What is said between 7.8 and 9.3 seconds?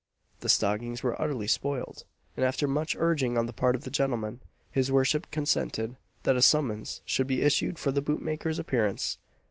the boot maker's appearance.